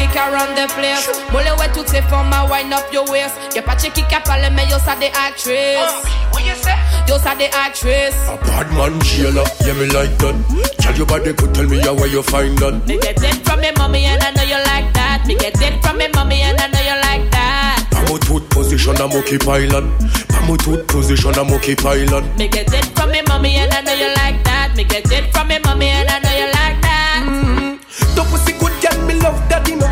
kick 0.00 0.16
around 0.16 0.56
the 0.56 0.66
place. 0.74 1.08
Molle 1.32 1.52
ouais 1.58 1.68
toutes 1.74 1.88
ces 1.88 2.02
formes, 2.02 2.34
wind 2.50 2.72
up 2.72 2.86
your 2.92 3.08
waist. 3.10 3.34
Y'a 3.54 3.62
pas 3.62 3.74
de 3.74 3.88
qui 3.88 4.02
a 4.14 4.20
parlé, 4.20 4.48
mais 4.50 4.64
yo 4.64 4.76
ça 4.84 4.96
des 4.98 5.12
actrices. 5.26 5.78
Oh, 5.78 6.32
what 6.32 6.40
you 6.40 6.54
say? 6.62 6.74
Yo 7.08 7.18
ça 7.18 7.34
des 7.36 7.50
actrices. 7.52 8.16
A 8.28 8.36
bad 8.46 8.72
man 8.72 9.00
jailer, 9.02 9.44
yeah 9.64 9.74
me 9.74 9.86
like 9.86 10.16
that. 10.18 10.34
Tell 10.78 10.96
your 10.96 11.06
body 11.06 11.32
could 11.34 11.54
tell 11.54 11.66
me 11.66 11.80
how 11.80 11.94
where 11.94 12.08
you 12.08 12.22
find 12.22 12.58
that. 12.58 12.86
Me 12.86 12.98
get 12.98 13.22
it 13.22 13.46
from 13.46 13.60
me 13.60 13.70
mommy 13.76 14.04
and 14.06 14.22
I 14.22 14.30
know 14.30 14.42
you 14.42 14.60
like 14.72 14.92
that. 14.94 15.24
Me 15.26 15.34
get 15.36 15.60
it 15.60 15.82
from 15.82 15.98
me 15.98 16.08
mommy 16.14 16.42
and 16.42 16.58
I 16.60 16.66
know 16.68 16.80
you 16.80 16.96
like 17.08 17.30
that. 17.30 17.84
I'm 17.92 18.12
out 18.12 18.22
tooth 18.22 18.48
position, 18.50 18.96
I'm 18.96 19.12
okay 19.12 19.38
pilot. 19.38 19.84
I'm 20.32 20.50
out 20.50 20.60
tooth 20.60 20.86
position, 20.86 21.34
I'm 21.36 21.52
okay 21.54 21.76
pilot. 21.76 22.24
Me 22.38 22.48
get 22.48 22.72
it 22.72 22.86
from 22.96 23.10
me 23.10 23.19
mommy 23.40 23.56
and 23.56 23.72
I 23.72 23.80
know 23.80 23.94
you 23.94 24.12
like 24.16 24.44
that. 24.44 24.76
Me 24.76 24.84
get 24.84 25.10
it 25.10 25.32
from 25.32 25.48
me 25.48 25.58
mommy 25.64 25.88
and 25.88 26.08
I 26.08 26.18
know 26.20 26.34
you 26.36 26.48
like 26.52 26.78
that. 26.84 27.24
Mm-hmm. 27.24 28.14
Ton 28.14 28.26
pussy 28.28 28.52
good 28.60 28.72
girl, 28.82 29.00
me 29.06 29.14
love 29.14 29.40
daddy 29.48 29.76
no. 29.76 29.88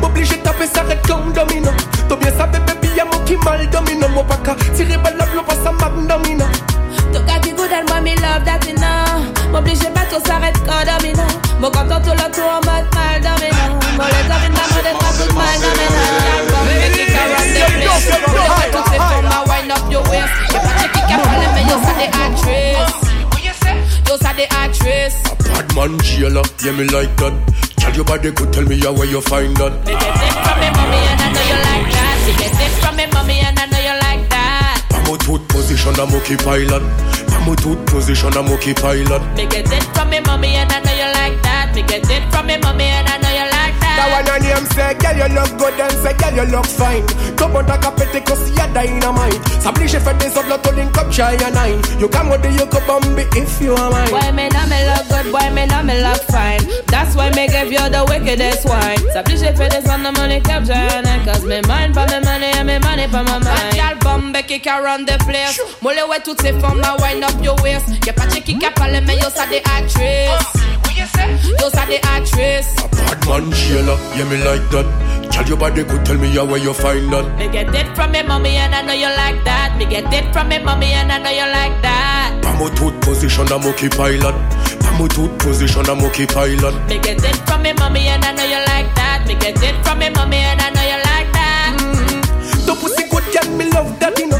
M'oblige 0.00 0.40
taper 0.42 0.66
ça 0.66 0.82
red 0.82 1.02
comme 1.06 1.32
domino. 1.32 1.72
T'as 2.08 2.16
bien 2.16 2.30
sabe 2.36 2.58
baby, 2.66 2.88
y'a 2.96 3.04
mon 3.04 3.18
qui 3.24 3.36
mal 3.44 3.68
domino. 3.70 4.08
Mon 4.08 4.24
paka, 4.24 4.54
tirer 4.76 4.98
balle 4.98 5.16
la 5.18 5.26
pas 5.26 5.54
ça 5.64 5.72
m'a 5.72 5.88
domino. 5.90 6.46
Ton 7.12 7.22
gars 7.26 7.40
qui 7.42 7.50
good 7.50 7.72
and 7.72 7.88
moi 7.88 8.00
me 8.00 8.14
love 8.22 8.44
daddy 8.44 8.72
no. 8.74 8.92
M'oblige 9.50 9.88
pas 9.90 10.06
tout 10.10 10.22
ça 10.24 10.38
red 10.38 10.56
comme 10.62 10.86
domino. 10.86 11.26
Mon 11.58 11.70
content 11.70 12.00
tout 12.00 12.14
le 12.14 12.26
tour 12.30 12.46
en 12.46 12.62
mode 12.66 12.86
mal 12.94 13.18
domino. 13.18 13.64
Mon 13.98 14.06
les 14.14 14.26
hommes 14.30 14.54
n'a 14.54 14.64
pas 14.70 14.82
d'être 14.86 15.02
pas 15.02 15.12
tout 15.18 15.34
mal 15.34 15.58
domino. 15.58 16.02
Make 16.66 17.02
it 17.02 17.10
around 17.18 17.50
the 17.50 17.66
place. 17.82 18.06
Let 18.06 18.70
tout 18.70 18.84
c'est 18.90 19.02
for 19.10 19.22
my 19.22 19.40
wind 19.48 19.72
up 19.72 19.84
your 19.90 20.02
waist. 20.08 20.30
Y'a 20.52 20.60
pas 20.60 20.68
de 20.68 20.75
qui 20.75 20.75
a 20.75 20.75
parlé 20.75 20.75
mais 22.44 22.72
yo 22.72 22.86
ça 23.02 23.12
des 23.12 23.28
actrices. 23.52 24.08
Yo 24.08 24.16
ça 24.16 24.32
des 24.34 24.48
actrices. 24.64 25.22
A 25.24 25.62
bad 25.62 25.74
man 25.74 26.00
jailer, 26.02 26.42
yeah 26.64 26.72
me 26.72 26.84
like 26.84 27.14
that. 27.16 27.32
Tell 27.78 27.94
your 27.94 28.04
body 28.04 28.32
could 28.32 28.52
tell 28.52 28.64
me 28.64 28.80
where 28.80 29.06
you 29.06 29.20
find 29.20 29.56
that. 29.56 29.72
Me 29.86 29.92
get 29.92 30.02
it 30.02 30.34
from 30.44 30.60
me 30.60 30.68
mommy 30.74 30.98
and 31.06 31.20
I 31.20 31.32
know 31.32 31.44
you 31.46 31.58
like 31.68 31.88
that. 31.92 32.16
Me 32.26 32.32
get 32.36 32.60
it 32.60 32.72
from 32.82 32.96
me 32.96 33.06
mommy 33.12 33.40
and 33.40 33.58
I 33.58 33.66
know 33.66 33.78
you 33.78 33.96
like 34.02 34.28
that. 34.30 34.82
I'm 34.90 35.06
out 35.12 35.20
tooth 35.20 35.46
position, 35.48 35.94
I'm 36.00 36.14
okay 36.14 36.36
pilot. 36.36 36.82
I'm 37.30 37.48
out 37.48 37.58
tooth 37.58 37.86
position, 37.86 38.32
I'm 38.36 38.48
okay 38.54 38.74
pilot. 38.74 39.22
Me 39.36 39.46
get 39.46 39.70
it 39.70 39.82
from 39.94 40.10
me 40.10 40.20
mommy 40.20 40.54
and 40.56 40.72
I 40.72 40.80
know 40.80 40.92
you 40.92 41.08
like 41.14 41.42
that. 41.42 41.74
Me 41.74 41.82
get 41.82 42.08
it 42.10 42.22
from 42.32 42.46
me 42.46 42.56
mommy 42.58 42.84
and 42.84 43.08
I 43.08 43.18
know 43.18 43.25
that. 43.96 44.06
That 44.06 44.12
one 44.12 44.28
on 44.30 44.42
him 44.44 44.64
say, 44.76 44.94
girl 45.00 45.16
you 45.16 45.28
look 45.34 45.50
good 45.58 45.80
and 45.80 45.96
say, 46.04 46.14
girl 46.14 46.34
you 46.36 46.46
look 46.52 46.66
fine. 46.66 47.06
Come 47.36 47.56
on, 47.56 47.66
like 47.66 47.84
a 47.84 47.90
petty 47.90 48.20
cause 48.20 48.48
you're 48.56 48.68
dynamite. 48.72 49.40
S'oblige 49.62 49.98
fait 49.98 50.14
des 50.18 50.36
autres 50.36 50.62
to 50.62 50.70
link 50.72 50.96
up 50.96 51.12
shy 51.12 51.34
and 51.44 51.54
nine. 51.54 51.80
You 51.98 52.08
come 52.08 52.30
with 52.30 52.42
the 52.42 52.50
you 52.52 52.66
could 52.66 52.86
bomb 52.86 53.02
if 53.18 53.60
you 53.60 53.74
are 53.74 53.90
mine. 53.90 54.10
Boy, 54.10 54.32
me 54.32 54.48
know 54.48 54.66
me 54.66 54.78
look 54.86 55.08
good, 55.08 55.32
boy, 55.32 55.48
me 55.54 55.66
know 55.66 55.82
me 55.82 56.00
look 56.02 56.22
fine. 56.30 56.62
That's 56.86 57.14
why 57.16 57.30
me 57.30 57.48
give 57.48 57.72
you 57.72 57.84
the 57.88 58.04
wickedest 58.08 58.64
wine. 58.66 59.00
S'oblige 59.12 59.56
fait 59.56 59.68
des 59.68 59.88
on 59.90 60.02
the 60.02 60.12
money 60.12 60.40
cap 60.40 60.64
shy 60.66 60.72
and 60.72 61.04
nine. 61.06 61.24
Cause 61.24 61.44
me 61.44 61.60
mind 61.66 61.94
for 61.94 62.06
me 62.06 62.20
money 62.24 62.52
and 62.54 62.66
me 62.66 62.78
money 62.78 63.06
for 63.08 63.24
my 63.24 63.38
mind. 63.38 63.74
Girl, 63.74 63.96
bombe 64.00 64.42
kick 64.46 64.66
around 64.66 65.06
the 65.08 65.18
place. 65.24 65.58
Molle 65.82 66.04
ouais 66.08 66.20
toutes 66.24 66.40
ces 66.42 66.52
formes, 66.60 66.80
now 66.80 66.96
wind 66.98 67.24
up 67.24 67.34
your 67.42 67.56
waist. 67.62 67.88
Y'a 68.06 68.12
pas 68.12 68.26
de 68.26 68.40
qui 68.40 68.56
a 68.64 68.70
parlé, 68.70 69.00
mais 69.00 69.16
yo 69.16 69.28
ça 69.34 69.46
des 69.46 69.62
actrices. 69.64 70.75
Yo 70.96 71.68
ça 71.70 71.84
des 71.86 72.00
actrices. 72.16 72.74
A 72.80 72.88
bad 72.88 73.26
man 73.28 73.52
jailer, 73.52 73.98
yeah 74.16 74.24
me 74.24 74.36
like 74.38 74.66
that. 74.70 74.86
Tell 75.30 75.46
your 75.46 75.58
body 75.58 75.84
could 75.84 76.04
tell 76.06 76.16
me 76.16 76.28
how 76.34 76.44
where 76.46 76.58
you 76.58 76.72
find 76.72 77.12
that. 77.12 77.26
Me 77.38 77.48
get 77.48 77.74
it 77.74 77.94
from 77.94 78.12
me 78.12 78.22
mommy 78.22 78.56
and 78.56 78.74
I 78.74 78.82
know 78.82 78.94
you 78.94 79.08
like 79.08 79.44
that. 79.44 79.76
Me 79.76 79.84
get 79.84 80.12
it 80.12 80.32
from 80.32 80.48
me 80.48 80.58
mommy 80.58 80.86
and 80.92 81.12
I 81.12 81.18
know 81.18 81.30
you 81.30 81.46
like 81.52 81.82
that. 81.82 82.32
I'm 82.44 82.62
out 82.62 82.74
tooth 82.76 82.98
position, 83.02 83.46
I'm 83.52 83.66
okay 83.66 83.90
pilot. 83.90 84.34
I'm 84.88 85.02
out 85.02 85.10
tooth 85.10 85.36
position, 85.38 85.84
I'm 85.86 86.02
okay 86.06 86.26
pilot. 86.26 86.74
Me 86.88 86.98
get 86.98 87.22
it 87.22 87.36
from 87.46 87.62
me 87.62 87.72
mommy 87.74 88.08
and 88.08 88.24
I 88.24 88.32
know 88.32 88.44
you 88.44 88.60
like 88.72 88.88
that. 88.96 89.24
Me 89.26 89.34
get 89.34 89.62
it 89.62 89.76
from 89.84 89.98
me 89.98 90.08
mommy 90.10 90.38
and 90.38 90.60
I 90.60 90.70
know 90.70 90.80
you 90.80 90.98
like 91.04 91.30
that. 91.36 91.76
Mm. 91.78 92.66
Ton 92.66 92.76
pussy 92.80 93.04
good 93.10 93.24
girl, 93.34 93.48
me 93.58 93.70
love 93.70 93.92
daddy 94.00 94.24
no. 94.26 94.38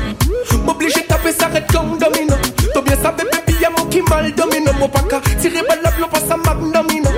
M'oblige 0.65 1.07
taper 1.07 1.33
ça 1.33 1.49
red 1.49 1.67
comme 1.71 1.99
domino. 1.99 2.35
T'as 2.73 2.81
bien 2.81 2.97
sabe 2.97 3.23
baby, 3.31 3.55
y'a 3.61 3.71
mon 3.71 3.85
qui 3.87 4.01
mal 4.03 4.33
domino. 4.35 4.73
Mon 4.81 4.89
paka, 4.89 5.06
tirer 5.49 5.63
balle 5.69 5.81
la 5.83 6.07
pas 6.09 6.21
ça 6.21 6.37
m'a 6.37 6.55
domino. 6.55 7.11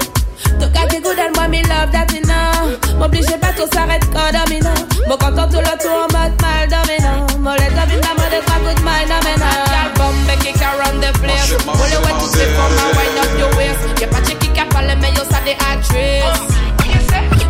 Ton 0.60 0.68
gars 0.68 0.86
qui 0.88 1.00
good 1.00 1.18
and 1.18 1.34
moi 1.36 1.48
me 1.48 1.62
love 1.62 1.90
that 1.92 2.12
you 2.12 2.20
know 2.22 2.98
M'oblige 2.98 3.36
pas 3.40 3.52
tout 3.56 3.68
s'arrête 3.72 4.04
quand 4.12 4.30
domino 4.32 4.70
Mon 5.08 5.16
content 5.16 5.48
tout 5.48 5.58
le 5.58 5.74
tour 5.82 5.98
en 6.04 6.08
mode 6.14 6.34
mal 6.42 6.68
domino 6.68 7.12
Mon 7.40 7.54
les 7.54 7.72
hommes 7.78 7.94
in 7.94 8.14
mode 8.18 8.34
est 8.38 8.44
pas 8.46 8.58
good 8.62 8.80
mal 8.84 9.04
domino 9.06 9.50
Girl 9.70 9.90
bombe 9.96 10.34
kick 10.42 10.60
around 10.62 11.00
the 11.00 11.12
place. 11.18 11.50
Molle 11.66 11.76
ouais 11.76 12.14
tout 12.20 12.30
c'est 12.32 12.50
for 12.54 12.68
my 12.70 12.88
wind 12.96 13.18
up 13.22 13.38
your 13.38 13.50
waist. 13.56 14.00
Y'a 14.00 14.08
pas 14.08 14.20
de 14.20 14.32
qui 14.32 14.60
a 14.60 14.64
parlé 14.66 14.94
mais 15.00 15.10
yo 15.12 15.22
ça 15.30 15.40
des 15.44 15.56
actrices. 15.58 16.44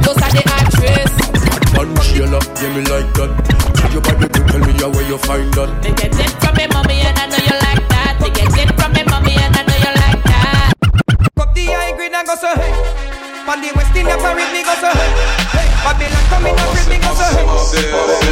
Yo 0.04 0.12
ça 0.14 0.28
des 0.32 0.44
actrices. 0.60 1.16
Bad 1.74 1.88
man 1.88 2.02
jailer, 2.02 2.38
yeah 2.60 2.68
me 2.74 2.80
like 2.88 3.12
that. 3.14 3.30
Tell 3.74 3.92
your 3.92 4.02
body 4.02 4.28
could 4.28 4.46
tell 4.48 4.60
me 4.60 4.72
where 4.96 5.08
you 5.08 5.18
find 5.18 5.52
that. 5.54 6.47
Go 12.28 12.34
so 12.36 12.54
hey. 12.60 12.72
On 13.48 13.58
the 13.62 13.72
west 13.74 13.96
India 13.96 14.16
parade 14.20 14.64
go 14.64 14.74
so 14.76 14.90
hey. 14.92 15.68
Babylon 15.80 16.24
coming 16.28 16.52
up 16.60 16.68
with 16.76 16.88
me 16.90 16.98
go 17.00 17.14
so 17.16 17.24
hey. 17.24 18.27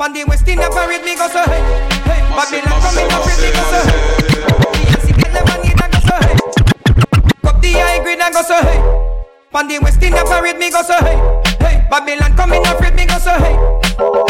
On 0.00 0.12
the 0.12 0.24
West 0.24 0.48
India 0.48 0.68
parade 0.70 1.04
me 1.04 1.14
go 1.14 1.28
so 1.28 1.38
hey. 1.46 1.62
Hey, 2.02 2.18
Babylon 2.34 2.82
coming 2.82 3.06
up 3.14 3.22
me 3.30 3.46
go 3.54 3.62
so 3.62 3.78
hey. 3.86 4.02
Beyonce 4.74 5.14
get 5.14 5.30
them 5.30 5.46
money 5.46 5.70
and 5.70 5.92
go 5.94 6.00
so 6.02 6.18
hey. 6.18 6.34
Up 7.46 7.62
the 7.62 7.70
high 7.78 8.02
grade 8.02 8.18
and 8.18 8.34
go 8.34 8.42
so 8.42 8.58
hey. 8.58 8.82
On 9.54 9.68
the 9.68 9.78
West 9.78 10.02
India 10.02 10.24
parade 10.24 10.58
me 10.58 10.68
go 10.72 10.82
so 10.82 10.98
hey. 10.98 11.14
Hey, 11.62 11.86
Babylon 11.88 12.34
coming 12.34 12.66
up 12.66 12.82
me 12.82 13.06
go 13.06 13.18
so 13.22 13.38
hey. 13.38 13.54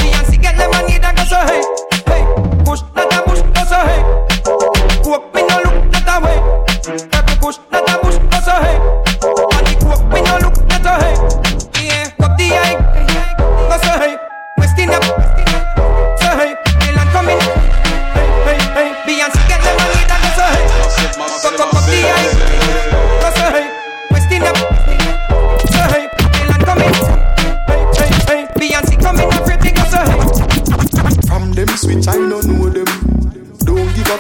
Beyonce 0.04 0.36
get 0.36 0.52
them 0.60 0.70
money 0.70 1.00
and 1.00 1.16
go 1.16 1.24
so 1.24 1.40
hey. 1.48 1.64
Hey, 2.12 2.22
push 2.68 2.84
that 2.92 3.08
a 3.08 3.24
push 3.24 3.40
go 3.40 3.64
so 3.64 3.80
hey. 3.88 4.04
Coke 5.00 5.32
me 5.32 5.48
no 5.48 5.56
look 5.64 5.88
that 5.96 6.04
a 6.12 6.20
way. 6.20 6.36
Every 7.08 7.36
push 7.40 7.56
that 7.72 7.88
a 7.88 8.03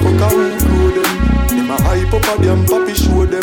Don't 0.04 0.20
a 0.20 0.28
who 0.28 0.52
grow 0.60 1.02
them. 1.02 1.10
Them 1.48 1.70
a 1.70 1.80
hype 1.80 2.12
up 2.12 2.28
a 2.28 2.42
them, 2.44 2.66
papi 2.66 2.94
show 2.94 3.24
them. 3.24 3.40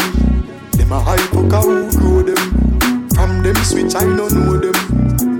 Them 0.78 0.92
a 0.92 1.00
hype 1.00 1.34
up 1.34 1.52
a 1.52 1.60
who 1.60 1.90
grow 1.98 2.22
them. 2.22 3.10
From 3.16 3.42
them 3.42 3.56
switch, 3.66 3.96
I 3.96 4.06
don't 4.06 4.31
know 4.31 4.58
them. 4.62 4.78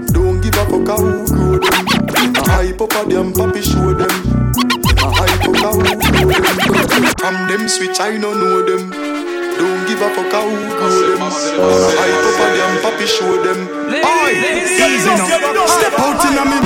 Don't 0.08 0.42
give 0.42 0.58
a 0.58 0.66
fuck 0.66 0.88
how 0.90 0.98
who 0.98 1.28
grow 1.30 1.60
them. 1.62 1.86
Them 2.10 2.36
a 2.36 2.50
hype 2.50 2.82
up 2.82 2.94
a 2.98 3.06
them, 3.06 3.34
papi 3.34 3.62
show 3.62 3.94
them. 3.94 4.10
Them 4.10 4.98
a 4.98 5.14
hype 5.14 5.46
up 5.46 5.62
a 5.62 5.70
who 5.78 5.86
grow 6.10 6.34
them. 6.34 7.06
From 7.22 7.36
them 7.48 7.70
switch, 7.70 8.00
I 8.00 8.18
don't 8.18 8.40
know 8.42 8.66
them. 8.66 8.90
Don't 8.90 9.86
give 9.86 10.02
a 10.02 10.10
fuck 10.18 10.32
how 10.34 10.50
who 10.50 10.58
grow 10.74 10.90
them. 11.06 11.22
Them 11.22 11.22
a 11.22 11.90
hype 12.02 12.26
up 12.26 12.42
a 12.42 12.48
them, 12.58 12.74
papi 12.82 13.06
show 13.06 13.38
them. 13.46 13.70
Oi, 13.94 14.34
easy 14.74 15.14
now. 15.14 15.30
Step 15.70 15.94
out 16.02 16.26
in 16.26 16.38
a 16.42 16.44
me 16.50 16.58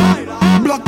black 0.64 0.82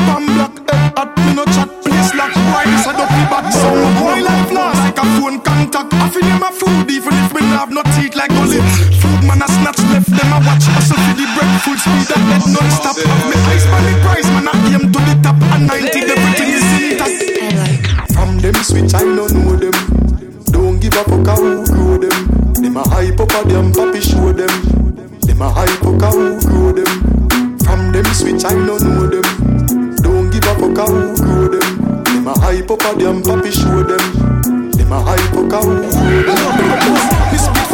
Them 22.78 22.86
a 22.86 22.90
hype 22.90 23.20
up 23.20 23.32
a 23.34 23.50
them 23.50 23.74
papi 23.74 24.00
show 24.00 24.32
them. 24.32 25.18
Them 25.22 25.42
a 25.42 25.50
hype 25.50 25.82
up 25.82 26.00
a 26.00 26.12
who 26.12 26.40
grow 26.42 26.72
them. 26.72 27.58
From 27.66 27.92
them 27.92 28.06
switch 28.14 28.46
I 28.46 28.54
don't 28.54 28.68
know 28.68 29.08
them. 29.10 29.96
Don't 29.96 30.30
give 30.30 30.44
up 30.46 30.62
a 30.62 30.86
who 30.86 31.18
grow 31.18 31.48
them. 31.50 32.04
Them 32.04 32.28
a 32.28 32.38
hype 32.38 32.70
up 32.70 32.82
a 32.86 32.94
them 32.94 33.24
papi 33.24 33.50
show 33.50 33.82
them. 33.82 34.72
Them 34.78 34.92
a 34.94 35.02
hype 35.02 35.34
up 35.34 35.54
a 35.54 35.66
who 35.66 35.90
grow 35.90 36.22
them. 36.22 36.78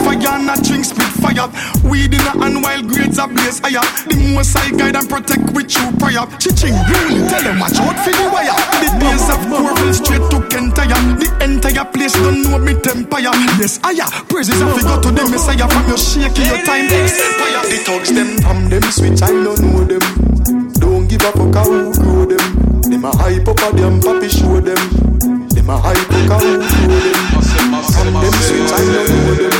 Fire 0.07 0.39
and 0.39 0.49
I 0.49 0.55
drink 0.63 0.85
spit 0.85 1.11
fire. 1.19 1.51
Weed 1.83 2.13
in 2.13 2.21
a 2.21 2.39
hand 2.39 2.63
while 2.63 2.81
grades 2.83 3.19
are 3.19 3.27
blaze 3.27 3.59
higher. 3.59 3.83
The 4.07 4.15
most 4.33 4.55
I 4.55 4.71
guide 4.71 4.95
and 4.95 5.09
protect 5.09 5.51
with 5.51 5.75
you 5.75 5.83
prior. 5.99 6.27
Chiching 6.39 6.79
rule, 6.79 7.27
tell 7.27 7.43
them 7.43 7.59
watch 7.59 7.75
out 7.75 7.99
for 7.99 8.11
the 8.11 8.23
wire. 8.31 8.55
The 8.79 8.87
days 9.03 9.27
of 9.27 9.51
don't 12.83 12.95
know 12.95 12.99
me 12.99 13.03
empire. 13.03 13.31
Yes, 13.59 13.79
higher. 13.83 14.07
Praises 14.27 14.59
have 14.59 14.75
go 14.81 15.01
to 15.01 15.11
the 15.11 15.23
Messiah 15.29 15.67
from 15.67 15.87
your 15.87 15.97
shaking 15.97 16.45
your 16.45 16.59
time 16.65 16.85
expire. 16.85 17.63
The 17.71 17.77
thugs 17.85 18.11
them 18.11 18.37
from 18.43 18.69
them 18.69 18.83
switch 18.91 19.21
I 19.21 19.31
don't 19.31 19.59
know 19.61 19.83
them. 19.87 20.03
Don't 20.79 21.07
give 21.07 21.23
a 21.23 21.31
fuck 21.31 21.65
who 21.65 21.93
grow 21.93 22.25
them. 22.25 22.81
Them 22.81 23.05
a 23.05 23.11
hype 23.15 23.47
up 23.47 23.63
a 23.63 23.71
them 23.75 23.99
papi 24.01 24.29
show 24.29 24.59
them. 24.59 24.81
Them 25.49 25.69
a 25.69 25.77
hype 25.79 26.11
up 26.11 26.29
a 26.29 26.37
who 26.43 26.59
grow 26.59 26.99
them. 26.99 27.19
From 27.87 28.13
them 28.13 28.35
switch 28.43 28.71
I 28.71 28.83
don't 28.83 29.09
know 29.15 29.33
them. 29.39 29.55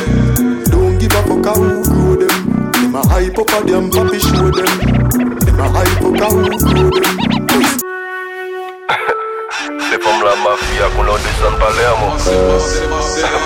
Don't 0.68 1.00
give 1.00 1.16
a 1.16 1.22
fuck 1.24 1.48
who 1.56 1.84
grow 1.84 2.16
them. 2.20 2.72
Them 2.72 2.96
a 2.96 3.02
hype 3.08 3.38
up 3.38 3.50
a 3.50 3.60
them 3.64 3.90
papi 3.90 4.20
show 4.20 4.52
them. 4.52 4.72
Them 5.40 5.60
a 5.60 5.70
hype 5.70 6.04
up 6.04 6.20
a 6.20 6.28
who 6.30 6.50
grow 6.60 6.90
them. 6.90 6.93
C'est 10.04 10.10
comme 10.10 10.24
la 10.24 10.36
mafia 10.36 10.90
qu'on 10.96 11.04
a 11.04 11.18
descend 11.18 11.58
Palermo 11.60 12.18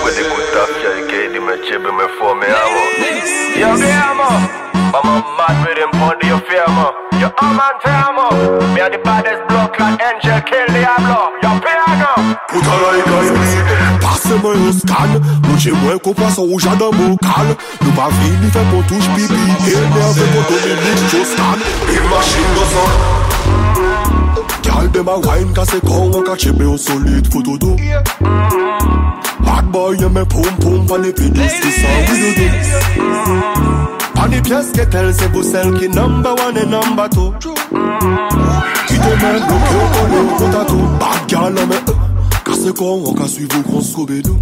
Puede 0.01 0.23
kutafia 0.29 0.91
ikaidi 0.99 1.39
mechebe 1.39 1.91
mefome 1.91 2.45
amo. 2.45 2.81
Yo 3.59 3.67
amo. 3.67 4.29
I'm 4.93 5.05
a 5.05 5.23
mad 5.37 5.67
rhythm 5.67 5.91
for 5.99 6.15
the 6.15 6.29
fear 6.47 6.65
Yo 7.19 7.29
I'm 7.39 7.59
on 7.59 7.75
famo 7.83 8.73
Me 8.73 8.79
are 8.81 8.89
the 8.89 8.97
baddest 8.99 9.41
blood 9.49 9.73
clot 9.73 9.99
angel 10.01 10.41
kill 10.47 10.65
Diablo 10.67 11.31
Yo 11.43 11.59
piano 11.59 12.11
Put 12.47 12.65
a 12.65 12.75
like 12.81 13.05
a 13.05 13.19
speed 13.27 14.01
Passe-moi 14.01 14.53
un 14.55 14.71
scan. 14.71 15.21
Nous 15.43 15.57
j'ai 15.59 15.71
moins 15.71 15.97
qu'on 15.97 16.13
passe 16.13 16.39
au 16.39 16.57
jardin 16.57 16.89
vocal 16.91 17.47
Nous 17.81 17.91
pas 17.91 18.09
fini 18.21 18.49
fait 18.49 18.65
qu'on 18.71 18.81
touche 18.83 19.09
pipi 19.15 19.33
Énervé 19.67 20.21
qu'on 20.31 20.53
Dominique 20.53 21.09
Jostan 21.11 21.59
Une 21.89 22.09
machine 22.09 22.53
de 22.55 22.63
sang 22.71 23.26
Girl 24.63 24.87
dem 24.93 25.07
a 25.07 25.15
wine 25.25 25.53
ka 25.53 25.65
se 25.65 25.79
kon 25.79 26.15
an 26.19 26.23
ka 26.29 26.35
chebe 26.35 26.65
ou 26.65 26.77
solide 26.77 27.27
photo 27.31 27.57
do. 27.57 27.75
Bad 29.45 29.71
boy 29.71 29.95
yon 30.01 30.13
men 30.13 30.25
poum 30.25 30.53
poum 30.63 30.87
pan 30.87 31.05
e 31.05 31.11
pedis 31.19 31.59
ki 31.61 31.71
san 31.79 31.97
wido 32.09 32.29
do 32.39 32.47
Pan 34.15 34.33
e 34.33 34.41
piyes 34.41 34.71
ke 34.77 34.85
tel 34.95 35.13
se 35.13 35.29
pou 35.33 35.43
sel 35.43 35.69
ki 35.79 35.87
number 35.99 36.33
one 36.45 36.57
e 36.57 36.65
number 36.65 37.07
two. 37.15 37.29
Ki 38.87 38.95
te 39.03 39.13
men 39.21 39.39
bloke 39.47 39.75
ou 39.75 39.87
kon 39.95 40.17
ou 40.19 40.39
konta 40.41 40.65
tou 40.71 40.83
Bad 41.03 41.29
girl 41.29 41.55
Ka 41.86 41.86
se 42.67 42.73
kon 42.73 43.05
an 43.07 43.15
ka 43.15 43.27
suiv 43.27 43.53
ou 43.55 43.63
kons 43.63 43.89
koube 43.95 44.17
nou. 44.25 44.37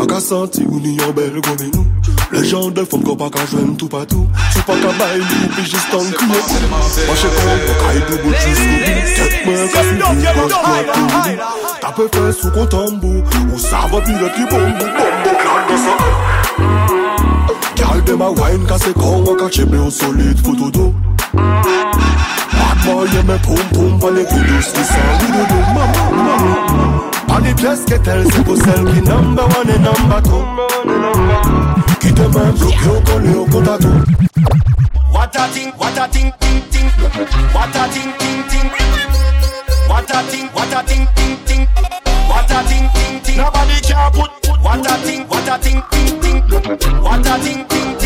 An 0.00 0.06
ka 0.10 0.18
santi 0.22 0.64
ou 0.66 0.80
ni 0.82 0.96
yon 0.98 1.12
bel 1.14 1.36
gome 1.38 1.68
nou. 1.70 1.84
Le 2.32 2.42
jan 2.44 2.72
del 2.74 2.86
fon 2.90 3.02
kon 3.06 3.18
pa 3.20 3.28
ka 3.30 3.44
jwen 3.50 3.76
tou 3.78 3.90
patou. 3.92 4.26
Sou 4.54 4.64
pa 4.66 4.74
ka 4.82 4.90
bay 4.98 5.18
nou 5.20 5.50
pi 5.54 5.62
jistan 5.62 6.08
kriye 6.18 6.40
Mache 7.06 7.30
kon 7.36 7.52
an 7.54 7.76
ka 7.82 7.92
yi 7.94 8.02
doubo 8.08 8.32
jous 8.34 8.62
koube 8.64 8.94
Ket 9.18 9.36
men 9.46 9.68
ka 9.74 9.84
suiv 9.86 10.02
ou 10.08 10.16
kons 10.38 10.56
koube 10.64 10.80
nou. 10.98 11.50
Tape 11.84 12.08
fè 12.16 12.24
sou 12.40 12.54
kontambo 12.56 13.12
Ou 13.44 13.62
sa 13.62 13.84
va 13.92 14.02
piret 14.08 14.38
ki 14.38 14.48
bombo 14.50 14.88
Bombo 14.98 15.36
klan 15.44 15.70
de 15.70 15.76
sa. 15.84 15.94
Kal 17.78 18.02
dem 18.08 18.26
a 18.26 18.32
wine 18.40 18.66
ka 18.66 18.80
se 18.82 18.94
kon 18.98 19.22
an 19.22 19.38
ka 19.38 19.52
chepe 19.54 19.78
ou 19.78 19.94
solide 19.94 20.42
foto 20.42 20.72
do 20.74 20.90
Bad 22.58 22.76
boy 22.84 23.06
yon 23.14 23.24
men 23.26 23.38
poum 23.46 23.64
poum 23.72 23.98
pan 24.00 24.10
le 24.10 24.22
videos 24.24 24.68
ki 24.74 24.84
san 24.84 25.08
wido 25.20 25.42
do 25.50 25.54
do 25.54 25.58
Mama, 25.74 26.02
mama 26.16 26.50
Pan 27.28 27.40
the 27.42 27.54
pièce 27.54 27.84
que 27.84 27.96
tel 27.96 28.24
c'est 28.32 28.44
pour 28.44 28.56
celle 28.56 28.84
qui 28.92 29.02
number 29.02 29.44
one 29.44 29.70
et 29.70 29.78
number 29.78 30.22
two 30.22 30.42
te 32.18 32.22
met 32.22 32.52
bloqué 32.52 32.88
au 32.88 33.00
collé 33.00 33.34
au 33.34 33.44
compte 33.46 33.68
à 33.68 33.78
tout 33.78 33.88
What 35.12 35.36
a 35.36 35.48
thing, 35.48 35.72
what 35.78 35.98
a 35.98 36.08
thing, 36.08 36.32
ting 36.40 36.62
ting. 36.70 36.88
What 37.52 37.74
a 37.74 37.88
thing, 37.88 38.12
ting 38.18 38.42
ting. 38.48 38.70
What 39.88 40.10
a 40.10 40.22
thing, 40.30 40.48
what 40.52 40.72
a 40.72 40.82
thing, 40.86 41.06
ting 41.16 41.36
ting. 41.46 41.66
What 42.28 42.50
a 42.50 42.62
thing, 42.68 42.88
ting 42.94 43.20
ting. 43.22 43.36
Nobody 43.36 43.80
can 43.82 44.12
put. 44.12 44.30
What 44.62 44.86
a 44.86 44.94
thing, 45.04 45.26
what 45.28 45.48
a 45.48 45.58
thing, 45.58 45.82
ting 45.90 46.20
ting. 46.20 46.42
What 47.02 47.26
a 47.26 47.38
thing, 47.38 47.66
ting 47.68 47.97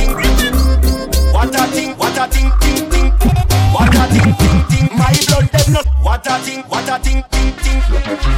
What 6.22 6.38
a 6.38 6.44
thing, 6.44 6.62
what 6.68 6.88
a 6.88 6.98
thing, 7.00 7.24
ting 7.32 7.52
ting. 7.56 7.80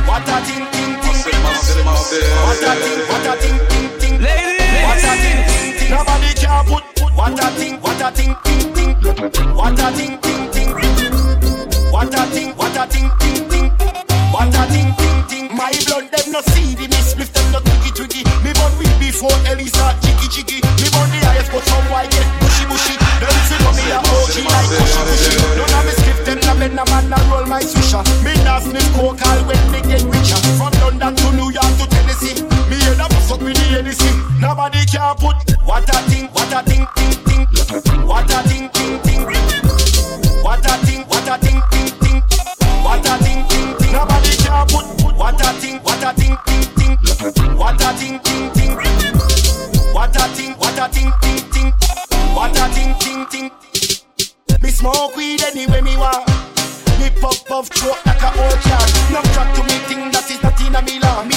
What 0.08 0.24
a 0.26 0.40
thing, 0.40 0.64
ting 0.72 0.96
ting. 1.04 1.20
What 1.20 2.64
a 2.64 2.72
thing, 2.80 3.00
what 3.10 3.26
a 3.28 3.36
thing, 3.36 3.58
ting 3.68 3.88
ting. 4.00 4.16
What 4.24 5.04
a 5.04 5.12
thing, 5.20 5.40
ting 5.44 5.72
ting. 5.76 5.90
Nobody 5.90 6.32
can 6.32 6.64
put. 6.64 6.84
What 7.14 7.38
a 7.38 7.46
thing, 7.58 7.76
what 7.82 8.00
a 8.00 8.10
thing, 8.10 8.34
ting 8.42 8.72
ting. 8.72 8.94
What 9.54 9.78
a 9.78 9.92
thing, 9.92 10.18
ting 10.18 10.50
ting. 10.50 10.53
Me 28.74 28.80
nah 28.80 28.86
sniff 28.86 28.96
coke 28.96 29.26
all 29.26 29.38
when 29.46 29.70
me 29.70 29.80
get 29.82 30.02
richer. 30.02 30.40
From 30.58 30.72
London 30.82 31.14
to 31.14 31.32
New 31.36 31.52
York 31.52 31.72
to 31.78 31.86
Tennessee. 31.86 32.42
Me 32.68 32.76
head 32.82 32.98
up 32.98 33.12
fuck 33.28 33.40
with 33.40 33.54
the 33.54 33.62
Hennessy. 33.70 34.10
Nobody 34.40 34.84
can 34.86 35.14
put 35.14 35.36
what 35.64 35.88
a 35.88 35.98
thing, 36.10 36.26
what 36.32 36.52
a 36.52 36.62
thing, 36.68 36.84
ting 36.96 37.23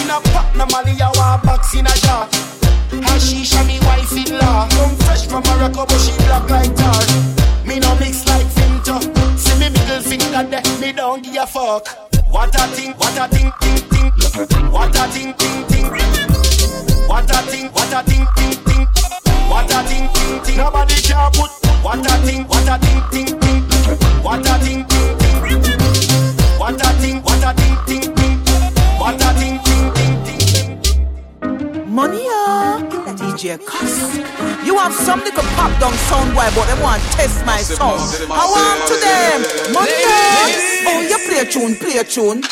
me 0.08 0.14
law. 0.14 0.20
Me 0.20 0.26
no 0.26 0.32
pop 0.32 0.56
no 0.56 0.66
Mali 0.68 0.98
box 1.44 1.74
in 1.76 1.86
a 1.86 1.90
jar. 1.90 2.28
Hashisha 2.90 3.66
me 3.68 3.80
wife 3.82 4.12
in 4.14 4.38
law. 4.40 4.68
Come 4.70 4.96
fresh 4.98 5.28
from 5.28 5.44
Morocco 5.44 5.86
but 5.86 6.00
she 6.00 6.12
black 6.26 6.50
like 6.50 6.76
tar. 6.76 7.02
Me 7.66 7.80
no 7.80 7.96
mix 7.96 8.26
like 8.28 8.48
Finto. 8.48 9.00
See 9.38 9.60
me 9.60 9.70
middle 9.70 10.02
finger 10.02 10.44
there, 10.50 10.64
me 10.80 10.92
don't 10.94 11.24
give 11.24 11.36
a 11.36 11.48
fuck. 11.48 11.88
What 12.30 12.56
a 12.56 12.68
thing, 12.76 12.94
what 12.94 13.18
a 13.18 13.28
thing, 13.28 13.52
ting 13.62 13.82
ting. 13.90 14.12
What 14.72 14.96
a 14.96 15.08
thing, 15.08 15.34
ting 15.34 15.66
ting. 15.68 15.88
What 17.08 17.30
a 17.30 17.42
thing, 17.50 17.68
what 17.72 17.94
a 17.94 18.04
thing, 18.04 18.28
ting 18.36 18.58
ting. 18.66 18.88
What 19.50 19.72
a 19.72 19.84
thing, 19.84 20.10
ting 20.14 20.42
ting. 20.44 20.58
Nobody 20.58 20.96
can 21.02 21.32
put. 21.32 21.52
What 21.84 22.06
a 22.06 22.18
thing, 22.26 22.44
what 22.48 22.68
a 22.68 22.78
thing, 22.80 23.02
ting 23.12 23.37
some 35.08 35.24
little 35.24 35.48
pop 35.56 35.72
down 35.80 35.94
sound 36.12 36.36
boy, 36.36 36.44
but 36.52 36.68
they 36.68 36.76
want 36.84 37.02
to 37.02 37.10
test 37.16 37.40
my 37.46 37.64
sound. 37.64 38.04
I 38.28 38.44
want 38.44 38.80
to 38.92 38.96
them. 39.00 39.40
Money 39.72 40.04
up. 40.04 40.52
Oh, 40.84 41.00
you 41.00 41.18
play 41.24 41.40
a 41.40 41.46
tune, 41.48 41.80
play 41.80 41.96
a 41.96 42.04
tune. 42.04 42.44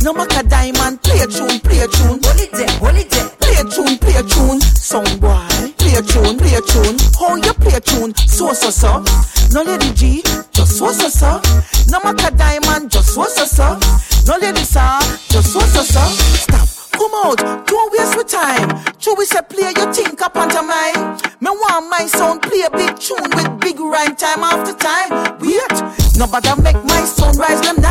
No 0.00 0.14
matter 0.14 0.40
diamond, 0.48 1.02
play 1.02 1.20
a 1.20 1.28
tune, 1.28 1.60
play 1.60 1.84
a 1.84 1.88
tune. 1.92 2.16
Hold 2.24 2.40
it 2.40 2.50
there, 2.56 2.72
hold 2.80 2.96
it 2.96 3.10
there. 3.12 3.28
Play 3.44 3.60
a 3.60 3.64
tune, 3.68 3.98
play 4.00 4.16
a 4.16 4.24
tune. 4.24 4.60
Sound 4.72 5.20
boy, 5.20 5.44
play 5.76 5.92
a 5.92 6.00
tune, 6.00 6.40
play 6.40 6.56
a 6.56 6.62
tune. 6.64 6.96
How 7.20 7.36
you 7.36 7.52
play 7.60 7.76
a 7.76 7.80
tune? 7.84 8.16
So 8.24 8.56
so 8.56 8.72
so. 8.72 9.04
No 9.52 9.60
lady 9.60 9.92
G, 9.92 10.22
just 10.56 10.80
so 10.80 10.96
so 10.96 11.12
so. 11.12 11.44
No 11.92 12.00
matter 12.00 12.32
diamond, 12.34 12.90
just 12.90 13.12
so 13.12 13.28
so 13.28 13.44
so. 13.44 13.76
No 14.24 14.40
lady 14.40 14.64
sir, 14.64 14.96
just 15.28 15.52
so 15.52 15.60
so 15.60 15.84
so. 15.84 16.04
Stop, 16.40 16.68
come 16.96 17.12
out, 17.20 17.36
don't 17.68 17.92
we 17.92 17.98
yes 17.98 18.16
with 18.16 18.32
time. 18.32 18.80
True, 18.96 19.14
we 19.18 19.26
say 19.26 19.44
play 19.44 19.76
your 19.76 19.92
think 19.92 20.22
up 20.22 20.34
onto 20.36 20.62
Me 21.52 21.58
want 21.58 21.90
my 21.90 22.06
sound 22.06 22.40
play 22.40 22.62
a 22.62 22.70
big 22.70 22.98
tune 22.98 23.28
with 23.36 23.60
big 23.60 23.78
rhyme 23.78 24.16
time 24.16 24.42
after 24.42 24.72
time. 24.72 25.36
Wait, 25.38 26.16
nobody 26.16 26.48
make 26.62 26.82
my 26.82 27.04
sound 27.04 27.36
rise 27.36 27.60
them 27.60 27.81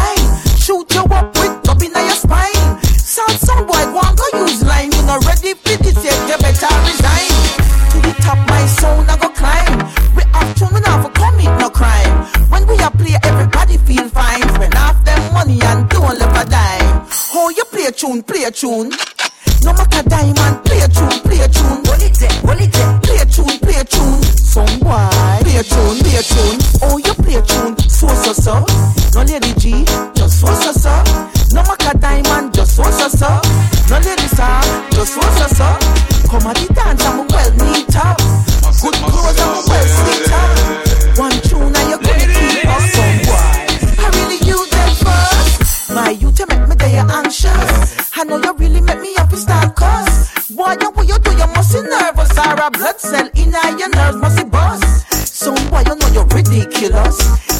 a 52.61 52.69
blood 52.69 52.99
cell 52.99 53.27
in 53.33 53.49
your 53.79 53.89
nerves 53.89 54.17
must 54.17 54.37
be 54.37 54.43
bust. 54.43 54.85
Some 55.25 55.57
boy, 55.69 55.81
you 55.81 55.95
know 55.97 56.07
you're 56.13 56.29
ridiculous. 56.29 57.17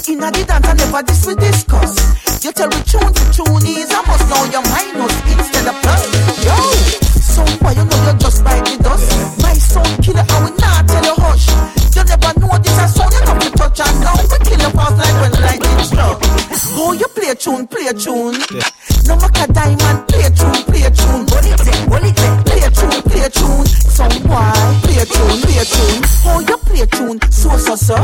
In 0.07 0.21
a 0.21 0.29
the 0.29 0.45
dance, 0.45 0.67
I 0.67 0.73
never 0.77 1.01
this 1.01 1.25
we 1.25 1.33
discuss. 1.33 1.97
You 2.45 2.51
tell 2.51 2.69
me 2.69 2.77
tune 2.85 3.09
to 3.09 3.23
tune 3.33 3.65
is, 3.65 3.89
I 3.89 4.05
must 4.05 4.29
know 4.29 4.45
your 4.53 4.61
minus 4.69 5.15
instead 5.25 5.65
of 5.65 5.77
plus. 5.81 6.05
Yo, 6.45 6.53
some 7.17 7.49
boy, 7.57 7.73
you 7.73 7.85
know 7.85 7.99
you're 8.05 8.21
just 8.21 8.45
like 8.45 8.61
the 8.61 8.77
dust. 8.77 9.41
My 9.41 9.57
son 9.57 9.89
killer, 10.05 10.21
I 10.21 10.37
will 10.45 10.53
not 10.61 10.85
tell 10.85 11.01
you 11.01 11.17
hush. 11.17 11.49
You 11.97 12.03
never 12.05 12.31
know 12.37 12.53
this 12.61 12.77
a 12.77 12.85
song 12.85 13.09
you 13.09 13.25
have 13.25 13.41
to 13.41 13.49
touch 13.57 13.81
and 13.81 13.97
now 14.05 14.13
we 14.21 14.37
kill 14.45 14.61
your 14.61 14.73
fast 14.77 15.01
like 15.01 15.17
when 15.17 15.33
lightning 15.41 15.81
struck. 15.81 16.21
Oh, 16.77 16.93
you 16.93 17.07
play 17.17 17.33
a 17.33 17.35
tune, 17.35 17.65
play 17.65 17.89
a 17.89 17.93
tune. 17.97 18.37
No 19.09 19.17
matter 19.17 19.49
diamond, 19.49 20.05
play 20.05 20.29
a 20.29 20.29
tune, 20.29 20.61
play 20.69 20.85
a 20.85 20.91
tune. 20.93 21.25
It 21.25 21.57
there, 21.57 22.05
it. 22.05 22.45
Play 22.45 22.61
a 22.61 22.69
tune, 22.69 23.00
play 23.11 23.25
a 23.25 23.29
tune. 23.29 23.65
Some 23.65 24.23
boy, 24.23 24.51
play 24.83 25.01
a 25.01 25.05
tune, 25.05 25.41
play 25.41 25.57
a 25.59 25.65
tune. 25.65 26.01
Oh, 26.25 26.39
you 26.39 26.57
play 26.57 26.81
a 26.81 26.87
tune, 26.87 27.19
so 27.31 27.57
so 27.57 27.75
so. 27.75 27.95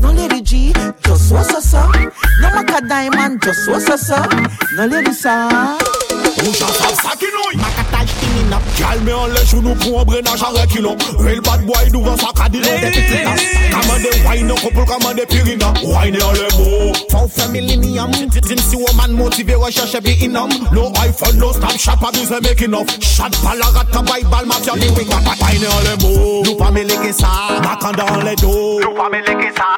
No 0.00 0.12
lady 0.12 0.42
G, 0.42 0.72
just 1.04 1.28
so 1.28 1.42
so 1.42 1.60
so. 1.60 1.82
No 2.40 2.50
matter 2.50 2.86
diamond, 2.86 3.42
just 3.42 3.64
so 3.64 3.78
so 3.78 3.96
so. 3.96 4.16
No 4.76 4.86
lady 4.86 5.12
sir. 5.12 5.78
Rouge 6.44 6.62
à 6.62 6.94
ça 6.94 7.10
qui 7.18 7.26
nouille 7.26 7.56
Macatage 7.56 8.08
imminent 8.22 8.60
Calme 8.76 9.10
en 9.14 9.26
les 9.26 9.46
genoux 9.46 9.74
pour 9.74 10.00
un 10.00 10.04
brenage 10.04 10.42
en 10.42 10.50
reculons 10.50 10.96
Real 11.18 11.40
bad 11.40 11.64
boy 11.64 11.90
devant 11.90 12.16
sa 12.16 12.28
cadine 12.36 12.62
des 12.62 12.90
petites 12.90 13.24
tasses 13.24 13.40
Commande 13.70 14.06
wine 14.28 14.52
au 14.52 14.54
couple 14.54 14.84
commande 14.84 15.20
pirina 15.28 15.72
Wine 15.82 16.18
en 16.22 16.32
les 16.32 16.56
mots 16.58 16.92
Faux 17.10 17.48
millennium 17.50 18.10
Din 18.10 18.56
si 18.56 18.76
woman 18.76 19.12
motivé 19.12 19.54
recherche 19.54 20.00
be 20.02 20.22
inum 20.22 20.50
No 20.72 20.92
iPhone, 21.02 21.38
no 21.38 21.52
stop 21.52 21.78
shop, 21.78 22.02
abuse 22.06 22.30
making 22.42 22.74
off 22.74 22.86
Shot 23.00 23.32
palarata, 23.42 24.02
Bible, 24.02 24.45
mafia, 24.46 24.72
the 24.74 24.88
wing 24.96 25.08
Wine 25.08 25.66
en 25.66 25.80
les 25.80 25.96
mots 26.02 26.42
Nous 26.44 26.54
pas 26.56 26.70
mêler 26.70 27.12
ça 27.12 27.28
Macan 27.62 27.92
dans 27.92 28.22
les 28.22 28.36
dos 28.36 28.80
Nous 28.80 28.94
pas 28.94 29.08
mêler 29.10 29.52
ça 29.56 29.76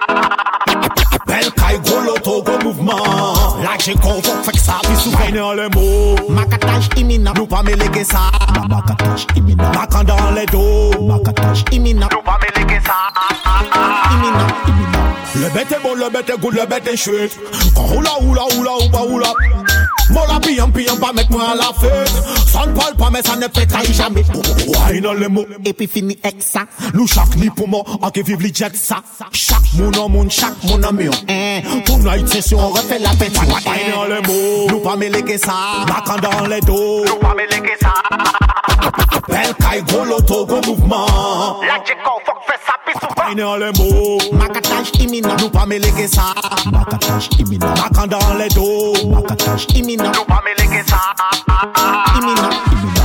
Bel 1.26 1.50
caille, 1.52 1.80
gros 1.80 2.00
loto, 2.00 2.42
gros 2.42 2.58
mouvement 2.62 3.58
La 3.62 3.76
j'ai 3.78 3.94
convoque, 3.94 4.44
fait 4.44 4.52
que 4.52 4.58
ça, 4.58 4.74
puis 4.82 4.96
souvent 4.96 5.18
Wine 5.24 5.40
en 5.40 5.52
les 5.52 5.68
mots 5.74 6.16
Macatage 6.28 6.88
imminent 6.96 7.32
Nous 7.36 7.46
pas 7.46 7.62
mêler 7.62 8.04
ça 8.04 8.30
Macatage 8.68 9.26
imminent 9.36 9.70
Macan 9.72 10.04
dans 10.04 10.30
les 10.32 10.46
dos 10.46 11.02
Macatage 11.02 11.64
imminent 11.72 12.06
Nous 12.10 12.22
pas 12.22 12.27
Le 15.48 15.54
bête 15.54 15.72
est 15.72 15.82
bon, 15.82 15.94
le 15.94 16.10
bête 16.10 16.28
est 16.28 16.38
good, 16.38 16.52
le 16.52 16.66
bête 16.66 16.86
est 16.88 16.96
chouette. 16.96 17.38
Quand 17.74 17.96
oula, 17.96 18.10
oula, 18.20 18.42
oula, 18.58 18.70
oula, 18.84 19.02
oula. 19.06 19.32
Mon 20.10 20.26
la 20.26 20.38
pillant, 20.40 20.70
pillant, 20.70 20.96
pas 20.96 21.14
mettre 21.14 21.30
moi 21.30 21.52
à 21.52 21.54
la 21.54 21.72
fête. 21.80 22.12
Ça 22.46 22.66
ne 22.66 22.72
parle 22.74 22.94
pas, 22.96 23.08
mais 23.10 23.22
ça 23.22 23.34
ne 23.34 23.46
fait 23.48 23.64
trahir 23.64 23.94
jamais. 23.94 24.24
Wine 24.90 25.00
dans 25.00 25.14
les 25.14 25.28
mots. 25.28 25.46
Et 25.64 25.72
puis 25.72 25.86
fini 25.86 26.18
avec 26.22 26.42
ça 26.42 26.66
Nous 26.92 27.06
chaque 27.06 27.34
ni 27.36 27.48
pour 27.48 27.66
moi, 27.66 27.82
en 28.02 28.10
qui 28.10 28.22
vive 28.22 28.42
les 28.42 28.52
jet 28.52 28.76
ça. 28.76 28.96
Chaque 29.32 29.72
mon 29.78 29.90
en 29.92 30.10
monde, 30.10 30.30
chaque 30.30 30.62
mon 30.64 30.82
ami. 30.82 31.06
Pour 31.86 31.98
night 31.98 32.28
session, 32.28 32.58
on 32.58 32.68
refait 32.68 32.98
la 32.98 33.10
fête. 33.12 33.32
Wine 33.38 33.52
Hein 33.66 33.92
dans 33.94 34.04
les 34.04 34.20
mots. 34.20 34.66
Nous 34.68 34.80
pas 34.80 34.96
mêler 34.96 35.38
ça 35.38 35.54
Macan 35.88 36.16
dans 36.20 36.46
les 36.46 36.60
dos. 36.60 37.04
Nous 37.06 37.16
pas 37.16 37.34
mêler 37.34 37.72
ça. 37.80 37.94
Belle 39.38 39.54
caille, 39.54 39.82
gros 39.84 40.04
loto, 40.04 40.44
gros 40.46 40.60
mouvement. 40.66 41.60
La 41.62 41.78
j'ai 41.86 41.94
convoque, 41.94 42.42
fait 42.44 42.58
ça, 42.66 42.74
puis 42.84 42.94
souvent. 42.94 43.28
Wine 43.28 43.38
dans 43.38 43.56
les 43.56 43.70
mots. 43.78 44.18
Macatage 44.32 44.90
imminent 44.98 45.36
Nous 45.38 45.48
pas 45.48 45.64
mêler 45.64 46.08
ça. 46.08 46.34
Macatage 46.72 47.28
imminent 47.38 47.68
Macan 47.68 48.08
dans 48.08 48.34
les 48.34 48.48
dos. 48.48 48.94
Macatage 49.08 49.66
imminent 49.76 50.10
Nous 50.12 50.24
pas 50.24 50.42
mêler 50.44 50.82
ça. 50.88 50.98
Imminent 52.16 52.50
Imminent 52.50 52.97